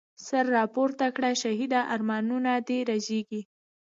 سر 0.27 0.45
راپورته 0.57 1.05
کړه 1.15 1.31
شهیده، 1.41 1.81
ارمانونه 1.93 2.51
دي 2.67 2.79
رژیږی 2.91 3.41